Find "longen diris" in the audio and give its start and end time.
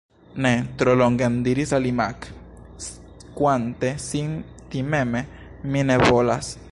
1.01-1.73